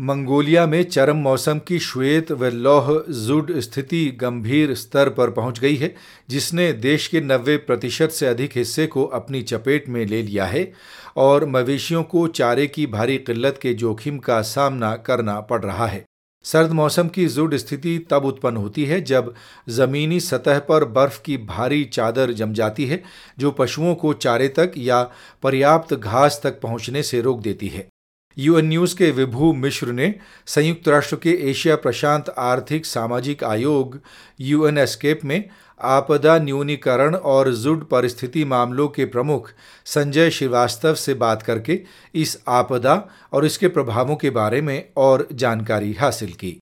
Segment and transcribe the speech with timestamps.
[0.00, 5.76] Mongolia में चरम मौसम की श्वेत व लौह जुड स्थिति गंभीर स्तर पर पहुँच गई
[5.76, 5.94] है,
[6.28, 10.72] जिसने देश के 90 प्रतिशत से अधिक हिस्से को अपनी चपेट में ले लिया है
[11.16, 16.04] और मवेशियों को चारे की भारी किल्लत के जोखिम का सामना करना पड़ रहा है।
[16.44, 19.34] सर्द मौसम की जुड स्थिति तब उत्पन्न होती है जब
[19.68, 23.02] ज़मीनी सतह पर बर्फ़ की भारी चादर जम जाती है,
[23.38, 25.02] जो पशुओं को चारे तक या
[25.42, 27.88] पर्याप्त घास तक पहुँचने से रोक देती है।
[28.36, 30.14] यूएन न्यूज़ के विभू मिश्र ने
[30.46, 33.98] संयुक्त राष्ट्र के एशिया प्रशांत आर्थिक सामाजिक आयोग
[34.40, 35.44] यूएन एस्केप में
[35.80, 39.50] आपदा न्यूनीकरण और जुड परिस्थिति मामलों के प्रमुख
[39.86, 41.80] संजय श्रीवास्तव से बात करके
[42.14, 42.94] इस आपदा
[43.32, 46.56] और इसके प्रभावों के बारे में और जानकारी हासिल की।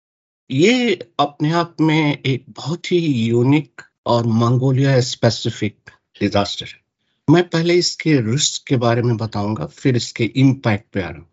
[0.50, 5.90] ये अपने आप में एक बहुत ही यूनिक और मंगोलिया स्पेसिफिक
[6.20, 6.80] डिजास्टर है।
[7.28, 11.27] मैं पहले इसके रिस्क के बारे में बताऊँगा, फिर इसके इम्पैक्ट पे आ रहा हूँ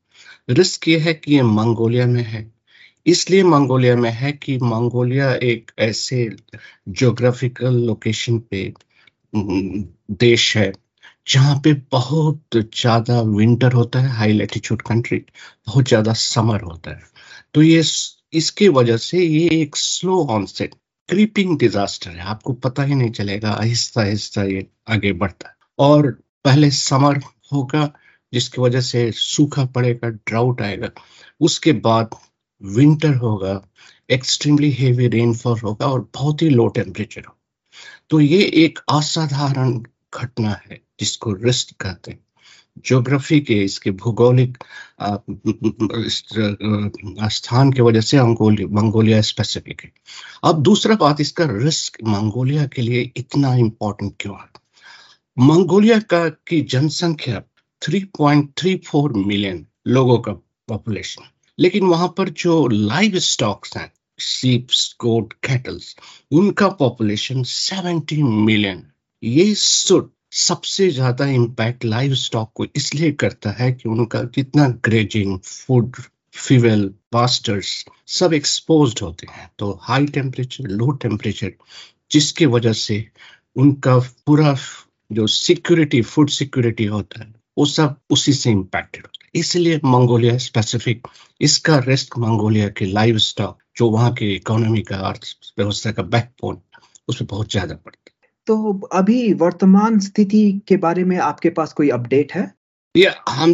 [0.49, 2.45] रिस्क ये है कि ये मंगोलिया में है।
[3.05, 6.29] इसलिए मंगोलिया में है कि मंगोलिया एक ऐसे
[6.89, 8.73] जोग्राफिकल लोकेशन पे
[9.33, 10.71] देश है,
[11.27, 15.17] जहाँ पे बहुत ज़्यादा विंटर होता है हाई लेटीट्यूड कंट्री
[15.67, 17.01] बहुत ज़्यादा समर होता है।
[17.53, 17.81] तो ये
[18.33, 20.75] इसके वजह से ये एक स्लो ऑनसेट
[21.09, 26.11] क्रीपिंग डिजास्टर है। आपको पता ही नहीं चलेगा आहिस्ता आहिस्ता ये आगे बढ़ता है। और
[26.45, 27.19] पहले समर
[27.53, 27.91] होगा
[28.35, 30.89] जिसकी वजह से सूखा पड़ेगा ड्राउट आएगा।
[31.41, 32.15] उसके बाद
[32.61, 33.61] विंटर होगा
[34.09, 37.35] एक्सट्रीमली हेवी रेनफॉल होगा और बहुत ही लो टेम्परेचर हो
[38.09, 39.79] तो ये एक असाधारण
[40.13, 42.19] घटना है जिसको रिस्क कहते हैं।
[42.85, 44.57] ज्योग्राफी के इसके भूगोलिक
[47.31, 49.91] स्थान की वजह से मंगोलिया स्पेसिफिक है।
[50.43, 54.49] अब दूसरा बात, इसका रिस्क मंगोलिया के लिए इतना इंपॉर्टेंट क्यों है?
[55.37, 57.41] मंगोलिया का, की जनसंख्या
[57.81, 60.31] 3.34 मिलियन लोगों का
[60.67, 61.23] पॉपुलेशन
[61.59, 65.95] लेकिन वहाँ पर जो लाइव स्टॉक्स हैं सीप्स गोट कैटल्स
[66.31, 68.91] उनका पॉपुलेशन 70 मिलियन
[69.23, 75.39] ये सुट सबसे ज़्यादा इम्पैक्ट लाइव स्टॉक को इसलिए करता है कि उनका जितना ग्रेजिंग
[75.39, 75.95] फ़ूड
[76.33, 81.51] फ्यूल पास्टर्स सब एक्सपोज होते हैं। तो हाई टेम्परेचर लो टेम्परेचर
[82.11, 83.07] जिसके वजह से
[83.55, 84.57] उनका पूरा
[85.11, 90.37] जो सिक्योरिटी फ़ूड सिक्योरिटी होता है वो सब उसी से इम्पैक्टेड होता है। इसलिए मंगोलिया
[90.39, 91.07] स्पेसिफिक
[91.41, 96.61] इसका रिस्क मंगोलिया के लाइव स्टॉक जो वहाँ के इकोनॉमी का अर्थव्यवस्था का बैकबोन
[97.07, 101.89] उसमें बहुत ज़्यादा पड़ता है। तो अभी वर्तमान स्थिति के बारे में आपके पास कोई
[101.89, 102.51] अपडेट है?
[102.95, 103.53] ये हम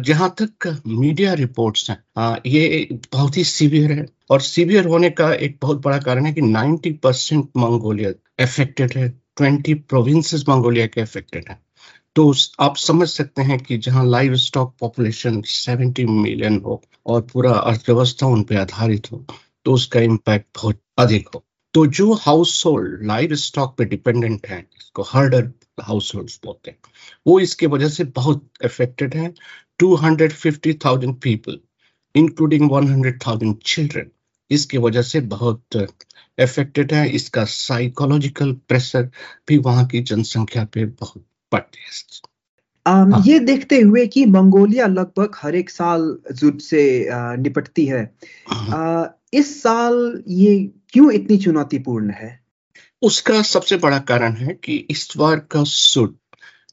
[0.00, 5.58] जहाँ तक मीडिया रिपोर्ट्स हैं ये बहुत ही सीवियर है। और सीवियर होने का एक
[5.62, 8.10] बहुत बड़ा कारण है कि 90 परसेंट मंगोलिया
[8.44, 9.08] अफेक्टेड है
[9.40, 11.58] 20 प्रोविंसेस मंगोलिया के अफेक्टेड है।
[12.16, 17.52] तो आप समझ सकते हैं कि जहाँ लाइव स्टॉक पॉपुलेशन 70 मिलियन हो और पूरा
[17.52, 19.24] अर्थव्यवस्था उन पर आधारित हो
[19.66, 21.42] तो उसका इम्पैक्ट बहुत अधिक हो।
[21.74, 25.50] तो जो हाउस होल्ड लाइव स्टॉक पे डिपेंडेंट है जिसको हर्डर
[25.82, 26.78] हाउस होल्ड बोलते हैं
[27.26, 29.32] वो इसके वजह से बहुत अफेक्टेड है।
[29.82, 31.58] 250,000 पीपल
[32.14, 34.10] इंक्लूडिंग 100,000 चिल्ड्रन
[34.50, 39.10] इसकी वजह से बहुत अफेक्टेड है। इसका साइकोलॉजिकल प्रेशर
[39.48, 41.24] भी वहाँ की जनसंख्या पे बहुत
[41.58, 41.78] पढ़ते
[42.86, 48.14] हाँ। ये देखते हुए कि मंगोलिया लगभग हर एक साल जुट से निपटती है।
[48.48, 52.46] हाँ। आ, इस साल ये क्यों इतनी चुनौतीपूर्ण है?
[53.02, 56.18] उसका सबसे बड़ा कारण है कि इस बार का सुट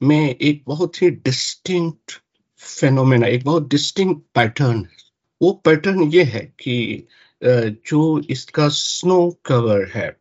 [0.03, 2.11] में एक बहुत ही डिस्टिंक्ट
[2.57, 4.87] फेनोमेना एक बहुत डिस्टिंक्ट पैटर्न
[5.41, 7.07] वो पैटर्न ये है कि
[7.45, 10.17] जो इसका स्नो कवर है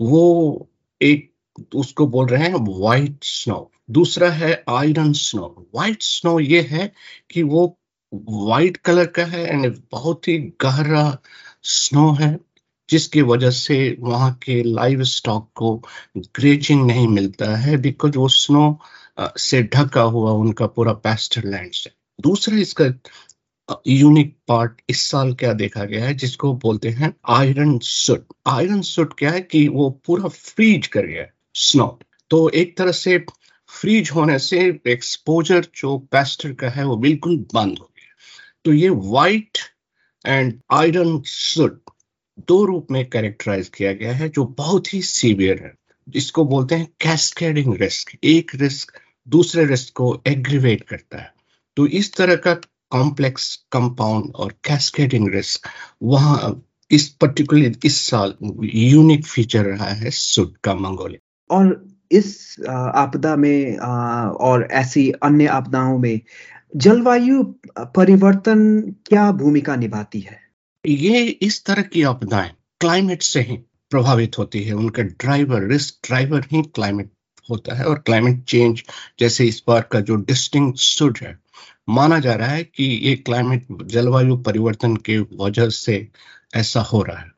[0.00, 0.68] वो
[1.02, 1.32] एक
[1.74, 6.92] उसको बोल रहे हैं व्हाइट स्नो दूसरा है आयरन स्नो। व्हाइट स्नो ये है
[7.30, 7.66] कि वो
[8.12, 11.04] व्हाइट कलर का है एंड बहुत ही गहरा
[11.64, 12.38] स्नो है,
[12.88, 15.74] जिसकी वजह से वहाँ के लाइव स्टॉक को
[16.36, 18.78] ग्रेजिंग नहीं मिलता है बिकॉज़ वो स्नो
[19.38, 22.84] से ढका हुआ उनका पूरा पेस्टर लैंड है दूसरा इसका
[23.86, 29.12] यूनिक पार्ट इस साल क्या देखा गया है, जिसको बोलते हैं आयरन सुट आयरन सुट
[29.18, 31.86] क्या है कि वो पूरा फ्रीज कर गया है स्नो
[32.30, 33.18] तो एक तरह से
[33.70, 38.14] फ्रीज होने से एक्सपोजर जो पेस्टर का है वो बिल्कुल बंद हो गया।
[38.64, 39.58] तो ये व्हाइट
[40.26, 41.82] एंड आयरन सुट
[42.48, 45.74] दो रूप में कैरेक्टराइज किया गया है जो बहुत ही सीवियर है।
[46.08, 48.92] जिसको बोलते हैं कैस्केडिंग रिस्क एक रिस्क
[49.28, 51.32] दूसरे रिस्क को एग्रीवेट करता है।
[51.76, 52.54] तो इस तरह का
[52.90, 55.68] कॉम्प्लेक्स कंपाउंड और कैस्केडिंग रिस्क
[56.02, 58.34] वहाँ इस पर्टिकुलर इस साल
[58.64, 65.98] यूनिक फीचर रहा है सुट का मंगोलिया। और इस आपदा में और ऐसी अन्य आपदाओं
[65.98, 66.20] में
[66.76, 67.42] जलवायु
[67.96, 70.38] परिवर्तन क्या भूमिका निभाती है?
[70.84, 73.56] ये इस तरह की आपदाएँ क्लाइमेट से ही
[73.90, 77.10] प्रभावित होती है। उनका ड्राइवर, रिस्क ड्राइवर ही क्लाइमेट
[77.50, 78.82] होता है और क्लाइमेट चेंज
[79.20, 81.38] जैसे इस बार का जो डिस्टिंग सुड है,
[81.88, 86.06] माना जा रहा है कि ये क्लाइमेट जलवायु परिवर्तन के वजह से
[86.56, 87.30] ऐसा हो रहा है।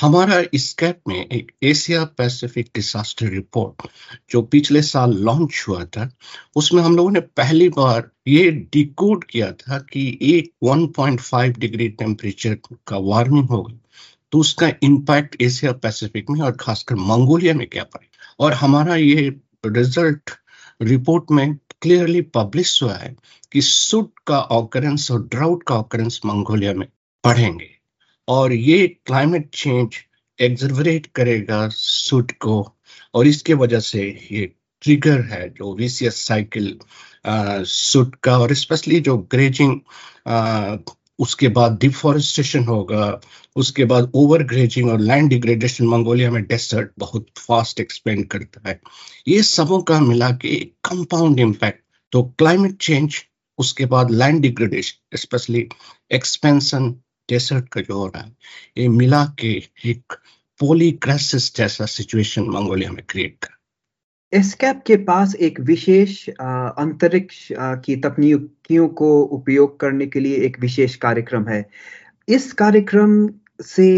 [0.00, 3.88] हमारा स्कैप में एक एशिया पैसिफिक डिजास्टर रिपोर्ट,
[4.30, 6.10] जो पिछले साल लॉन्च हुआ था,
[6.56, 12.54] उसमें हम लोगों ने पहली बार ये डिकोड किया था कि एक 1.5 डिग्री टेम्परेचर
[12.86, 13.74] का वार्मिंग होगा।
[14.32, 18.06] तो उसका इम्पैक्ट एशिया पैसिफिक में और खासकर मंगोलिया में क्या पड़े?
[18.40, 20.30] और हमारा ये रिज़ल्ट
[20.82, 23.16] रिपोर्ट में क्लियरली पब्लिश हुआ है
[23.52, 26.88] कि सुट का ऑकरेंस और ड्राउट का ऑकरेंस मंगोलिया में
[27.24, 27.77] बढ़ेंगे
[28.28, 29.96] और ये क्लाइमेट चेंज
[30.38, 32.62] एग्जर्वरेट करेगा सुट को।
[33.14, 34.02] और इसके वजह से
[34.32, 34.46] ये
[34.82, 36.78] ट्रिगर है जो विसियस साइकिल
[37.66, 39.80] सुट का और स्पेशली जो ग्रेजिंग
[41.18, 43.20] उसके बाद डिफॉरेस्टेशन होगा,
[43.56, 48.78] उसके बाद ओवर ग्रेजिंग और लैंड डिग्रेडेशन मंगोलिया में डेसर्ट बहुत फास्ट एक्सपेंड करता है।
[49.28, 50.54] ये सबों का मिला के
[50.84, 51.82] कंपाउंड इम्पैक्ट
[52.12, 53.16] तो क्लाइमेट चेंज
[53.58, 55.68] उसके बाद land degradation specially
[56.12, 56.94] expansion
[57.28, 58.36] desert का जो हो रहा है
[58.78, 59.52] ये मिला के
[59.90, 60.12] एक
[60.60, 63.56] पोली क्राइसिस जैसा सिचुएशन मंगोलिया में क्रिएट कर
[64.32, 70.96] एसकैप के पास एक विशेष अंतरिक्ष की तकनीकियों को उपयोग करने के लिए एक विशेष
[70.96, 71.64] कार्यक्रम है
[72.28, 73.14] इस कार्यक्रम
[73.64, 73.88] से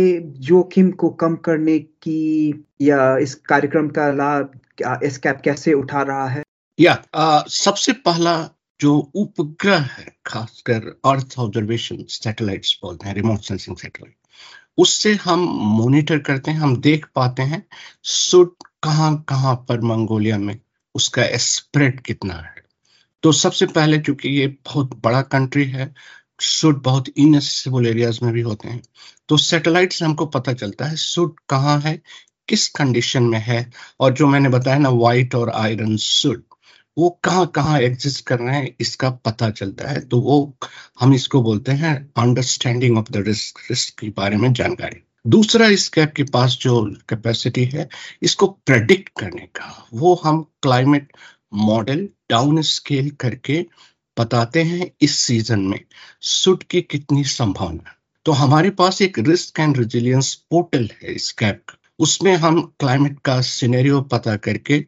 [0.41, 6.43] जोखिम को कम करने की या इस कार्यक्रम का लाभ एसकैप कैसे उठा रहा है
[6.79, 8.37] या आ, सबसे पहला
[8.81, 14.15] जो उपग्रह है, खासकर अर्थ ऑब्जर्वेशन सैटेलाइट्स बोलते हैं रिमोट सेंसिंग सैटेलाइट
[14.79, 15.41] उससे हम
[15.79, 17.63] मॉनिटर करते हैं, हम देख पाते हैं,
[18.05, 20.59] सुट कहाँ कहाँ पर मंगोलिया में,
[20.95, 22.63] उसका स्प्रेड कितना है।
[23.23, 25.93] तो सबसे पहले चूँकि ये बहुत बड़ा कंट्री है,
[26.41, 28.83] सुट बहुत इनएसेसिबल एरियाज़ में भी होते हैं
[29.29, 32.01] तो सैटेलाइट से हमको पता चलता है सुट कहाँ है,
[32.49, 36.45] किस कंडीशन में है, और जो मैंने बताया ना व्हाइट और आयरन सुट
[37.01, 40.57] वो कहाँ कहाँ एग्जिस्ट कर रहे हैं, इसका पता चलता है। तो वो
[41.01, 45.89] हम इसको बोलते हैं understanding of the risk risk के बारे में जानकारी। दूसरा इस
[45.89, 47.89] कैप के पास जो कैपेसिटी है,
[48.23, 51.13] इसको प्रेडिक्ट करने का। वो हम क्लाइमेट
[51.55, 53.65] मॉडल डाउन स्केल करके
[54.17, 55.81] बताते हैं इस सीज़न में,
[56.21, 57.95] सुट की कितनी संभावना
[58.27, 63.19] तो हमारे पास एक रिस्क एंड रेजिलियंस पोर्टल है इस कैप का। उसमें हम क्लाइमेट
[63.21, 64.79] का सिनेरियो पता करके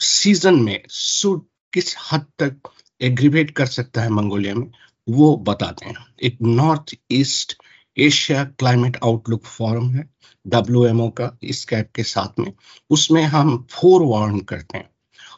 [0.00, 2.56] सीज़न में सूट किस हद तक
[3.00, 4.70] एग्रीवेट कर सकता है मंगोलिया में,
[5.08, 7.56] वो बताते हैं। एक North East
[7.98, 10.10] Asia climate outlook forum है
[10.46, 12.52] डब्ल्यू का, इस कैप के साथ में।
[12.90, 14.90] उसमें हम फोर वार्न करते हैं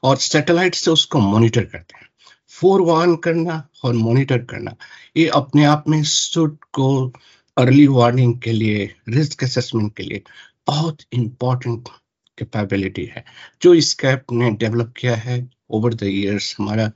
[0.02, 2.08] और सैटेलाइट से उसको मॉनिटर करते हैं।
[2.48, 4.74] फोर वार्न करना और मॉनिटर करना,
[5.16, 7.12] ये अपने आप में सुट को
[7.56, 10.22] अर्ली वार्निंग के लिए रिस्क असेसमेंट के लिए
[10.66, 11.88] बहुत इंपॉर्टेंट
[12.40, 13.24] कैपेबिलिटी है।
[13.62, 16.90] जो इस कैप ने डेवलप किया है ओवर द इयर्स हमारा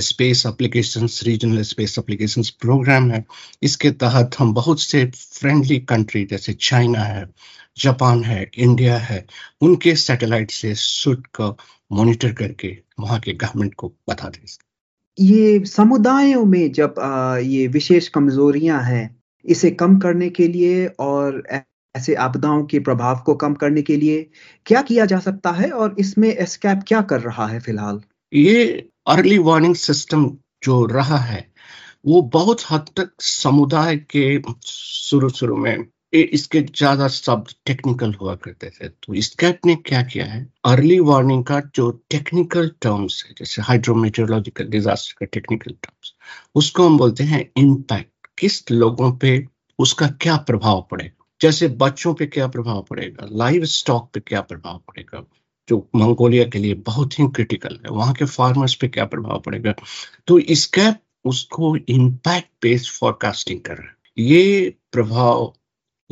[0.00, 3.24] space application regional space application programme है।
[3.62, 7.26] इसके तहत हम बहुत से फ्रेंडली कंट्री जैसे चाइना है
[7.78, 9.24] जापान है इंडिया है,
[9.62, 11.54] उनके सैटेलाइट से सुट का
[11.92, 14.46] मॉनिटर करके वहाँ के गवर्नमेंट को बता दें।
[15.18, 16.94] ये समुदायों में जब
[17.44, 19.04] ये विशेष कमजोरियाँ हैं,
[19.44, 21.42] इसे कम करने के लिए और
[21.94, 24.26] ऐसे आपदाओं के प्रभाव को कम करने के लिए
[24.66, 28.00] क्या किया जा सकता है और इसमें एस्कैप क्या कर रहा है फ़िलहाल?
[28.32, 30.30] ये अर्ली वार्निंग सिस्टम
[30.64, 31.46] जो रहा है,
[32.06, 38.70] वो बहुत हद तक समुदाय के शुरू शुरू में इसके ज़्यादा शब्द टेक्निकल हुआ करते
[38.70, 40.46] थे। तो स्कैप ने क्या किया है?
[40.64, 46.12] अर्ली वार्निंग का जो टेक्निकल टर्म्स है, जैसे हाइड्रोमेट्रोलॉजिकल डिजास्टर का टेक्निकल टर्म्स
[46.54, 49.32] उसको हम बोलते हैं इम्पैक्ट किस लोगों पे
[49.78, 51.21] उसका क्या प्रभाव पड़ेगा?
[51.42, 53.28] जैसे बच्चों पे क्या प्रभाव पड़ेगा?
[53.32, 55.24] लाइव स्टॉक पे क्या प्रभाव पड़ेगा?
[55.68, 59.74] जो मंगोलिया के लिए बहुत ही क्रिटिकल है, वहाँ के फार्मर्स पे क्या प्रभाव पड़ेगा?
[60.26, 65.52] तो इसका, उसको इम्पैक्ट बेस्ड फॉरकास्टिंग कर रहा है। ये प्रभाव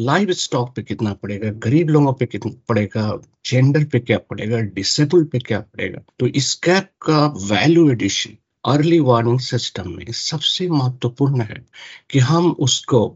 [0.00, 1.50] लाइव स्टॉक पे कितना पड़ेगा?
[1.50, 3.18] गरीब लोगों पे कितना पड़ेगा?
[3.46, 4.60] जेंडर पे क्या पड़ेगा?
[4.60, 6.00] डिसेबल पे क्या पड़ेगा?
[6.18, 11.66] तो इस कैप का value addition early warning system में सबसे महत्वपूर्ण है
[12.10, 13.08] कि हम उसको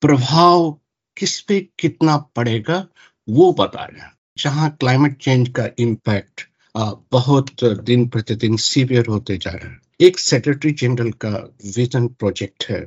[0.00, 0.78] प्रभाव
[1.16, 2.86] किस पे कितना पड़ेगा,
[3.28, 6.48] वो बता रहे हैं। जहाँ क्लाइमेट चेंज का इम्पैक्ट
[7.12, 11.30] बहुत दिन प्रतिदिन सीवियर होते जा रहा है। एक सेक्रेटरी जनरल का
[11.66, 12.80] विजन प्रोजेक्ट है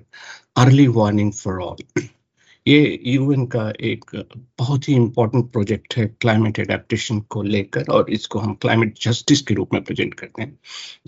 [0.58, 2.04] अर्ली वार्निंग फॉर ऑल
[2.66, 4.12] ये यूएन का एक
[4.60, 9.54] बहुत ही इंपॉर्टेंट प्रोजेक्ट है क्लाइमेट एडेप्टेशन को लेकर, और इसको हम क्लाइमेट जस्टिस के
[9.54, 10.58] रूप में प्रेजेंट करते हैं।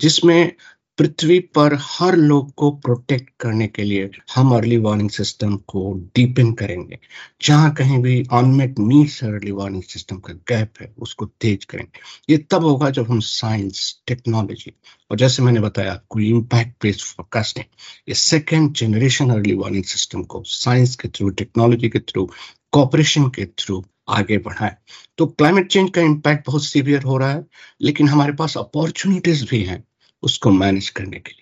[0.00, 0.52] जिसमें
[0.98, 6.52] पृथ्वी पर हर लोग को प्रोटेक्ट करने के लिए हम अर्ली वार्निंग सिस्टम को डीपन
[6.52, 6.98] करेंगे।
[7.42, 12.36] जहाँ कहीं भी unmet needs early warning system का गैप है, उसको तेज करेंगे। ये
[12.50, 14.72] तब होगा जब हम साइंस टेक्नोलॉजी
[15.10, 17.64] और जैसे मैंने बताया कोई इम्पैक्ट बेस्ड फोरकास्टिंग
[18.08, 22.30] ये second generation early warning system को साइंस के थ्रू टेक्नोलॉजी के थ्रू
[22.72, 24.76] कॉपरेशन के थ्रू आगे बढ़ाए।
[25.18, 27.44] तो क्लाइमेट चेंज का इम्पैक्ट बहुत सीवियर हो रहा है,
[27.80, 29.82] लेकिन हमारे पास अपॉर्चुनिटीज़ भी हैं।
[30.22, 31.40] उसको मैनेज करने के लिए।